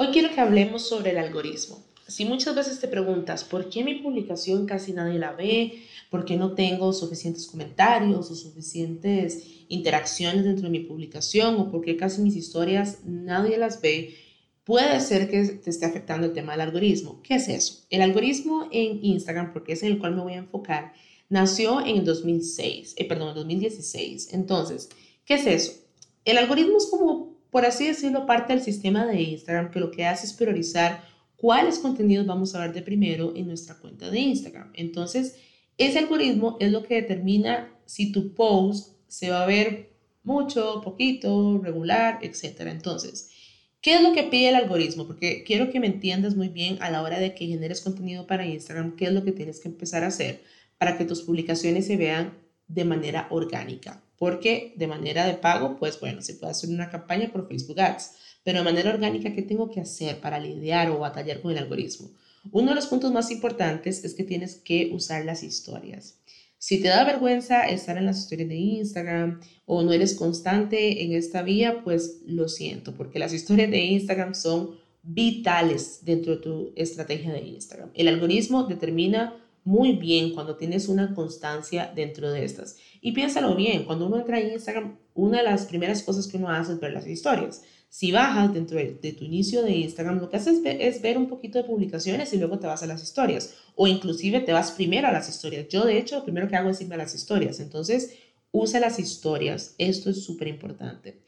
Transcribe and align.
Hoy 0.00 0.10
quiero 0.12 0.32
que 0.32 0.40
hablemos 0.40 0.88
sobre 0.88 1.10
el 1.10 1.18
algoritmo. 1.18 1.82
Si 2.06 2.24
muchas 2.24 2.54
veces 2.54 2.78
te 2.78 2.86
preguntas 2.86 3.42
por 3.42 3.68
qué 3.68 3.82
mi 3.82 3.96
publicación 3.96 4.64
casi 4.64 4.92
nadie 4.92 5.18
la 5.18 5.32
ve, 5.32 5.82
por 6.08 6.24
qué 6.24 6.36
no 6.36 6.52
tengo 6.52 6.92
suficientes 6.92 7.48
comentarios 7.48 8.30
o 8.30 8.36
suficientes 8.36 9.42
interacciones 9.66 10.44
dentro 10.44 10.66
de 10.66 10.70
mi 10.70 10.84
publicación 10.84 11.56
o 11.56 11.72
por 11.72 11.80
qué 11.80 11.96
casi 11.96 12.22
mis 12.22 12.36
historias 12.36 12.98
nadie 13.06 13.58
las 13.58 13.80
ve, 13.80 14.14
puede 14.62 15.00
ser 15.00 15.28
que 15.28 15.42
te 15.42 15.70
esté 15.70 15.86
afectando 15.86 16.28
el 16.28 16.32
tema 16.32 16.52
del 16.52 16.60
algoritmo. 16.60 17.20
¿Qué 17.24 17.34
es 17.34 17.48
eso? 17.48 17.84
El 17.90 18.02
algoritmo 18.02 18.68
en 18.70 19.04
Instagram, 19.04 19.52
porque 19.52 19.72
es 19.72 19.82
en 19.82 19.90
el 19.90 19.98
cual 19.98 20.14
me 20.14 20.22
voy 20.22 20.34
a 20.34 20.36
enfocar, 20.36 20.92
nació 21.28 21.80
en 21.80 21.96
el 21.96 22.04
2006, 22.04 22.94
eh, 22.98 23.04
perdón, 23.04 23.30
en 23.30 23.34
2016. 23.34 24.32
Entonces, 24.32 24.90
¿qué 25.24 25.34
es 25.34 25.46
eso? 25.48 25.72
El 26.24 26.38
algoritmo 26.38 26.76
es 26.78 26.86
como 26.86 27.27
por 27.50 27.64
así 27.64 27.86
decirlo, 27.86 28.26
parte 28.26 28.52
del 28.52 28.62
sistema 28.62 29.06
de 29.06 29.22
Instagram 29.22 29.70
que 29.70 29.80
lo 29.80 29.90
que 29.90 30.06
hace 30.06 30.26
es 30.26 30.32
priorizar 30.32 31.02
cuáles 31.36 31.78
contenidos 31.78 32.26
vamos 32.26 32.54
a 32.54 32.60
ver 32.60 32.72
de 32.72 32.82
primero 32.82 33.32
en 33.34 33.46
nuestra 33.46 33.76
cuenta 33.76 34.10
de 34.10 34.18
Instagram. 34.20 34.70
Entonces, 34.74 35.36
ese 35.78 35.98
algoritmo 35.98 36.56
es 36.60 36.72
lo 36.72 36.82
que 36.82 36.96
determina 36.96 37.72
si 37.86 38.12
tu 38.12 38.34
post 38.34 38.96
se 39.06 39.30
va 39.30 39.44
a 39.44 39.46
ver 39.46 39.90
mucho, 40.22 40.82
poquito, 40.82 41.58
regular, 41.62 42.18
etc. 42.22 42.62
Entonces, 42.66 43.30
¿qué 43.80 43.94
es 43.94 44.02
lo 44.02 44.12
que 44.12 44.24
pide 44.24 44.50
el 44.50 44.56
algoritmo? 44.56 45.06
Porque 45.06 45.44
quiero 45.44 45.70
que 45.70 45.80
me 45.80 45.86
entiendas 45.86 46.36
muy 46.36 46.48
bien 46.48 46.76
a 46.80 46.90
la 46.90 47.02
hora 47.02 47.18
de 47.18 47.34
que 47.34 47.46
generes 47.46 47.80
contenido 47.80 48.26
para 48.26 48.44
Instagram, 48.44 48.96
qué 48.96 49.06
es 49.06 49.12
lo 49.12 49.24
que 49.24 49.32
tienes 49.32 49.60
que 49.60 49.68
empezar 49.68 50.04
a 50.04 50.08
hacer 50.08 50.42
para 50.76 50.98
que 50.98 51.04
tus 51.04 51.22
publicaciones 51.22 51.86
se 51.86 51.96
vean 51.96 52.34
de 52.66 52.84
manera 52.84 53.26
orgánica 53.30 54.02
porque 54.18 54.74
de 54.76 54.86
manera 54.86 55.26
de 55.26 55.34
pago, 55.34 55.76
pues 55.78 55.98
bueno, 56.00 56.22
se 56.22 56.34
puede 56.34 56.52
hacer 56.52 56.70
una 56.70 56.90
campaña 56.90 57.30
por 57.32 57.48
Facebook 57.48 57.80
Ads, 57.80 58.12
pero 58.44 58.58
de 58.58 58.64
manera 58.64 58.90
orgánica, 58.90 59.34
¿qué 59.34 59.42
tengo 59.42 59.70
que 59.70 59.80
hacer 59.80 60.20
para 60.20 60.40
lidiar 60.40 60.90
o 60.90 60.98
batallar 60.98 61.40
con 61.40 61.52
el 61.52 61.58
algoritmo? 61.58 62.10
Uno 62.50 62.70
de 62.70 62.74
los 62.74 62.86
puntos 62.86 63.12
más 63.12 63.30
importantes 63.30 64.04
es 64.04 64.14
que 64.14 64.24
tienes 64.24 64.56
que 64.56 64.90
usar 64.92 65.24
las 65.24 65.42
historias. 65.42 66.18
Si 66.58 66.80
te 66.80 66.88
da 66.88 67.04
vergüenza 67.04 67.68
estar 67.68 67.96
en 67.98 68.06
las 68.06 68.18
historias 68.18 68.48
de 68.48 68.56
Instagram 68.56 69.40
o 69.64 69.82
no 69.82 69.92
eres 69.92 70.14
constante 70.14 71.04
en 71.04 71.12
esta 71.12 71.42
vía, 71.42 71.84
pues 71.84 72.22
lo 72.26 72.48
siento, 72.48 72.94
porque 72.94 73.20
las 73.20 73.32
historias 73.32 73.70
de 73.70 73.78
Instagram 73.78 74.34
son 74.34 74.76
vitales 75.02 76.00
dentro 76.02 76.36
de 76.36 76.42
tu 76.42 76.72
estrategia 76.74 77.32
de 77.32 77.40
Instagram. 77.40 77.90
El 77.94 78.08
algoritmo 78.08 78.64
determina 78.64 79.36
muy 79.64 79.92
bien 79.92 80.34
cuando 80.34 80.56
tienes 80.56 80.88
una 80.88 81.14
constancia 81.14 81.92
dentro 81.94 82.30
de 82.30 82.44
estas. 82.44 82.76
Y 83.00 83.12
piénsalo 83.12 83.54
bien, 83.54 83.84
cuando 83.84 84.06
uno 84.06 84.18
entra 84.18 84.40
en 84.40 84.52
Instagram, 84.52 84.98
una 85.14 85.38
de 85.38 85.44
las 85.44 85.66
primeras 85.66 86.02
cosas 86.02 86.26
que 86.26 86.36
uno 86.36 86.48
hace 86.48 86.72
es 86.72 86.80
ver 86.80 86.92
las 86.92 87.06
historias. 87.06 87.62
Si 87.90 88.12
bajas 88.12 88.52
dentro 88.52 88.78
de, 88.78 89.12
tu 89.12 89.24
inicio 89.24 89.62
de 89.62 89.74
Instagram, 89.76 90.20
lo 90.20 90.28
que 90.28 90.36
haces 90.36 90.60
es 90.64 91.00
ver, 91.00 91.16
un 91.16 91.28
poquito 91.28 91.58
de 91.58 91.64
publicaciones 91.64 92.32
y 92.32 92.36
luego 92.36 92.58
te 92.58 92.66
vas 92.66 92.82
a 92.82 92.86
las 92.86 93.02
historias. 93.02 93.54
O 93.76 93.86
inclusive 93.86 94.40
te 94.40 94.52
vas 94.52 94.72
primero 94.72 95.08
a 95.08 95.12
las 95.12 95.28
historias. 95.28 95.68
Yo, 95.68 95.84
de 95.84 95.98
hecho, 95.98 96.16
lo 96.16 96.24
primero 96.24 96.48
que 96.48 96.56
hago 96.56 96.70
es 96.70 96.80
irme 96.80 96.96
a 96.96 96.98
las 96.98 97.14
historias. 97.14 97.60
Entonces, 97.60 98.14
usa 98.52 98.80
las 98.80 98.98
historias. 98.98 99.74
Esto 99.78 100.10
es 100.10 100.22
súper 100.22 100.48
importante. 100.48 101.22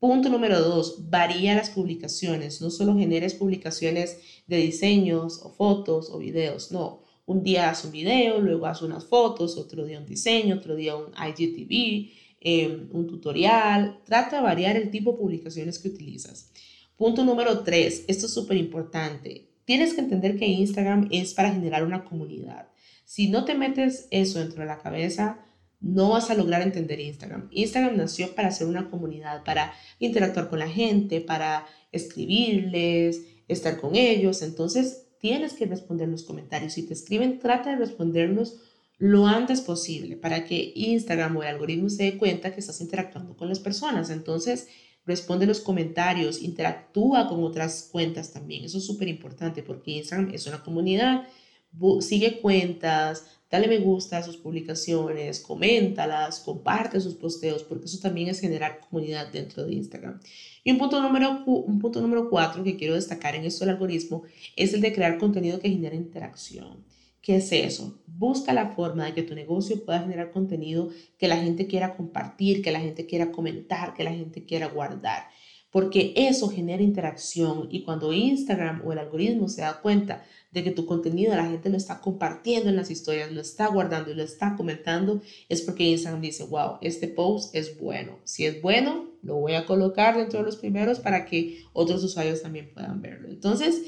Punto 0.00 0.30
número 0.30 0.60
dos, 0.60 1.10
varía 1.10 1.54
las 1.54 1.70
publicaciones. 1.70 2.60
No 2.60 2.70
solo 2.70 2.96
generes 2.96 3.34
publicaciones 3.34 4.18
de 4.46 4.56
diseños 4.56 5.40
o 5.42 5.50
fotos 5.50 6.10
o 6.10 6.18
videos, 6.18 6.72
no 6.72 7.09
un 7.30 7.44
día 7.44 7.70
haz 7.70 7.84
un 7.84 7.92
video, 7.92 8.40
luego 8.40 8.66
haz 8.66 8.82
unas 8.82 9.04
fotos, 9.04 9.56
otro 9.56 9.84
día 9.84 10.00
un 10.00 10.06
diseño, 10.06 10.56
otro 10.56 10.74
día 10.74 10.96
un 10.96 11.12
IGTV, 11.14 12.10
em, 12.40 12.88
un 12.90 13.06
tutorial. 13.06 14.00
Trata 14.04 14.38
de 14.38 14.42
variar 14.42 14.76
el 14.76 14.90
tipo 14.90 15.12
de 15.12 15.18
publicaciones 15.18 15.78
que 15.78 15.90
utilizas. 15.90 16.50
Punto 16.96 17.24
número 17.24 17.60
tres, 17.62 18.04
esto 18.08 18.26
es 18.26 18.34
súper 18.34 18.56
importante. 18.56 19.48
Tienes 19.64 19.94
que 19.94 20.00
entender 20.00 20.38
que 20.38 20.46
Instagram 20.46 21.08
es 21.12 21.32
para 21.32 21.52
generar 21.52 21.84
una 21.84 22.04
comunidad. 22.04 22.66
Si 23.04 23.28
no 23.28 23.44
te 23.44 23.54
metes 23.54 24.08
eso 24.10 24.40
dentro 24.40 24.62
de 24.62 24.66
la 24.66 24.78
cabeza, 24.78 25.38
no 25.80 26.10
vas 26.10 26.30
a 26.30 26.34
lograr 26.34 26.62
entender 26.62 26.98
Instagram. 26.98 27.48
Instagram 27.52 27.96
nació 27.96 28.34
para 28.34 28.50
ser 28.50 28.66
una 28.66 28.90
comunidad, 28.90 29.44
para 29.44 29.72
interactuar 30.00 30.50
con 30.50 30.58
la 30.58 30.68
gente, 30.68 31.20
para 31.20 31.64
escribirles, 31.92 33.22
estar 33.46 33.80
con 33.80 33.94
ellos. 33.94 34.42
Entonces, 34.42 35.09
tienes 35.20 35.52
que 35.52 35.66
responder 35.66 36.08
los 36.08 36.24
comentarios. 36.24 36.72
Si 36.72 36.82
te 36.82 36.94
escriben, 36.94 37.38
trata 37.38 37.70
de 37.70 37.76
responderlos 37.76 38.56
lo 38.98 39.26
antes 39.26 39.60
posible 39.60 40.16
para 40.16 40.44
que 40.44 40.72
Instagram 40.74 41.36
o 41.36 41.42
el 41.42 41.48
algoritmo 41.48 41.88
se 41.88 42.04
dé 42.04 42.18
cuenta 42.18 42.52
que 42.52 42.60
estás 42.60 42.80
interactuando 42.80 43.36
con 43.36 43.48
las 43.48 43.60
personas. 43.60 44.10
Entonces, 44.10 44.68
responde 45.06 45.46
los 45.46 45.60
comentarios, 45.60 46.42
interactúa 46.42 47.28
con 47.28 47.42
otras 47.42 47.88
cuentas 47.90 48.32
también. 48.32 48.64
Eso 48.64 48.78
es 48.78 48.84
súper 48.84 49.08
importante 49.08 49.62
porque 49.62 49.92
Instagram 49.92 50.30
es 50.34 50.46
una 50.46 50.62
comunidad. 50.62 51.26
Sigue 52.00 52.40
cuentas, 52.40 53.26
dale 53.50 53.68
me 53.68 53.78
gusta 53.78 54.18
a 54.18 54.22
sus 54.22 54.36
publicaciones, 54.36 55.40
coméntalas, 55.40 56.40
comparte 56.40 57.00
sus 57.00 57.14
posteos, 57.14 57.64
porque 57.64 57.86
eso 57.86 57.98
también 57.98 58.28
es 58.28 58.40
generar 58.40 58.80
comunidad 58.80 59.32
dentro 59.32 59.64
de 59.64 59.74
Instagram. 59.74 60.20
Y 60.62 60.70
un 60.70 60.78
punto 60.78 61.00
número, 61.02 61.42
un 61.46 61.78
punto 61.78 62.00
número 62.00 62.30
cuatro 62.30 62.62
que 62.62 62.76
quiero 62.76 62.94
destacar 62.94 63.34
en 63.34 63.44
esto 63.44 63.64
del 63.64 63.74
algoritmo 63.74 64.22
es 64.56 64.72
el 64.74 64.80
de 64.80 64.92
crear 64.92 65.18
contenido 65.18 65.58
que 65.58 65.68
genere 65.68 65.96
interacción. 65.96 66.84
¿Qué 67.22 67.36
es 67.36 67.52
eso? 67.52 68.00
Busca 68.06 68.54
la 68.54 68.70
forma 68.70 69.04
de 69.04 69.14
que 69.14 69.22
tu 69.22 69.34
negocio 69.34 69.84
pueda 69.84 70.00
generar 70.00 70.30
contenido 70.30 70.88
que 71.18 71.28
la 71.28 71.36
gente 71.36 71.66
quiera 71.66 71.94
compartir, 71.94 72.62
que 72.62 72.72
la 72.72 72.80
gente 72.80 73.06
quiera 73.06 73.30
comentar, 73.30 73.92
que 73.92 74.04
la 74.04 74.12
gente 74.12 74.46
quiera 74.46 74.68
guardar. 74.68 75.28
Porque 75.70 76.12
eso 76.16 76.48
genera 76.48 76.82
interacción 76.82 77.68
y 77.70 77.82
cuando 77.82 78.12
Instagram 78.12 78.82
o 78.84 78.92
el 78.92 78.98
algoritmo 78.98 79.48
se 79.48 79.60
da 79.60 79.80
cuenta 79.80 80.24
de 80.50 80.64
que 80.64 80.72
tu 80.72 80.84
contenido 80.84 81.34
la 81.36 81.46
gente 81.46 81.70
lo 81.70 81.76
está 81.76 82.00
compartiendo 82.00 82.68
en 82.68 82.76
las 82.76 82.90
historias, 82.90 83.30
lo 83.30 83.40
está 83.40 83.68
guardando 83.68 84.10
y 84.10 84.14
lo 84.14 84.22
está 84.22 84.56
comentando, 84.56 85.22
es 85.48 85.62
porque 85.62 85.84
Instagram 85.84 86.20
dice, 86.20 86.44
wow, 86.44 86.78
este 86.80 87.06
post 87.06 87.54
es 87.54 87.78
bueno. 87.78 88.18
Si 88.24 88.46
es 88.46 88.60
bueno, 88.60 89.10
lo 89.22 89.36
voy 89.36 89.54
a 89.54 89.66
colocar 89.66 90.16
dentro 90.16 90.40
de 90.40 90.46
los 90.46 90.56
primeros 90.56 90.98
para 90.98 91.24
que 91.24 91.62
otros 91.72 92.02
usuarios 92.02 92.42
también 92.42 92.72
puedan 92.72 93.00
verlo. 93.00 93.28
Entonces, 93.28 93.82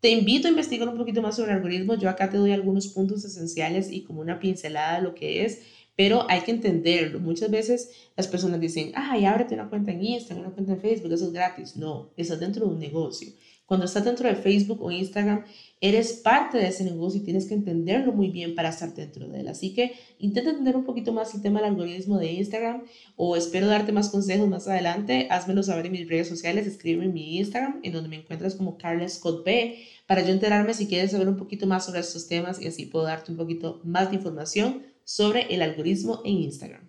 te 0.00 0.10
invito 0.10 0.46
a 0.46 0.50
investigar 0.50 0.88
un 0.88 0.96
poquito 0.96 1.22
más 1.22 1.36
sobre 1.36 1.50
el 1.50 1.56
algoritmo. 1.56 1.94
Yo 1.96 2.08
acá 2.08 2.30
te 2.30 2.36
doy 2.36 2.52
algunos 2.52 2.88
puntos 2.88 3.24
esenciales 3.24 3.90
y 3.90 4.02
como 4.02 4.20
una 4.20 4.38
pincelada 4.38 4.98
de 4.98 5.02
lo 5.02 5.14
que 5.14 5.44
es, 5.44 5.62
pero 5.98 6.26
hay 6.30 6.42
que 6.42 6.52
entenderlo. 6.52 7.18
Muchas 7.18 7.50
veces 7.50 7.90
las 8.16 8.28
personas 8.28 8.60
dicen, 8.60 8.92
ay, 8.94 9.24
ábrete 9.24 9.54
una 9.54 9.68
cuenta 9.68 9.90
en 9.90 10.04
Instagram, 10.04 10.46
una 10.46 10.54
cuenta 10.54 10.74
en 10.74 10.80
Facebook, 10.80 11.12
eso 11.12 11.26
es 11.26 11.32
gratis. 11.32 11.76
No, 11.76 12.10
eso 12.16 12.34
es 12.34 12.40
dentro 12.40 12.66
de 12.66 12.72
un 12.72 12.78
negocio. 12.78 13.32
Cuando 13.68 13.84
estás 13.84 14.06
dentro 14.06 14.26
de 14.26 14.34
Facebook 14.34 14.80
o 14.80 14.90
Instagram, 14.90 15.44
eres 15.82 16.14
parte 16.14 16.56
de 16.56 16.68
ese 16.68 16.84
negocio 16.84 17.20
y 17.20 17.24
tienes 17.24 17.46
que 17.46 17.52
entenderlo 17.52 18.14
muy 18.14 18.30
bien 18.30 18.54
para 18.54 18.70
estar 18.70 18.94
dentro 18.94 19.28
de 19.28 19.40
él. 19.40 19.48
Así 19.48 19.74
que 19.74 19.92
intenta 20.18 20.48
entender 20.48 20.74
un 20.74 20.84
poquito 20.84 21.12
más 21.12 21.34
el 21.34 21.42
tema 21.42 21.60
del 21.60 21.72
algoritmo 21.72 22.16
de 22.16 22.32
Instagram 22.32 22.84
o 23.16 23.36
espero 23.36 23.66
darte 23.66 23.92
más 23.92 24.08
consejos 24.08 24.48
más 24.48 24.66
adelante. 24.68 25.28
Házmelo 25.30 25.62
saber 25.62 25.84
en 25.84 25.92
mis 25.92 26.08
redes 26.08 26.28
sociales, 26.28 26.66
escríbeme 26.66 27.04
en 27.04 27.12
mi 27.12 27.36
Instagram, 27.36 27.80
en 27.82 27.92
donde 27.92 28.08
me 28.08 28.16
encuentras 28.16 28.54
como 28.54 28.78
Carla 28.78 29.06
Scott 29.06 29.44
B, 29.44 29.76
para 30.06 30.22
yo 30.22 30.32
enterarme 30.32 30.72
si 30.72 30.86
quieres 30.86 31.10
saber 31.10 31.28
un 31.28 31.36
poquito 31.36 31.66
más 31.66 31.84
sobre 31.84 32.00
estos 32.00 32.26
temas 32.26 32.62
y 32.62 32.68
así 32.68 32.86
puedo 32.86 33.04
darte 33.04 33.32
un 33.32 33.36
poquito 33.36 33.82
más 33.84 34.08
de 34.08 34.16
información 34.16 34.82
sobre 35.04 35.54
el 35.54 35.60
algoritmo 35.60 36.22
en 36.24 36.38
Instagram. 36.38 36.87